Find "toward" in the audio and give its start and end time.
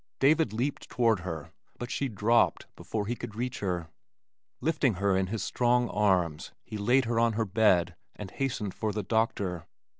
0.89-1.19